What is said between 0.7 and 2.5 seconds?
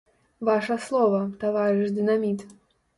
слова, таварыш дынаміт!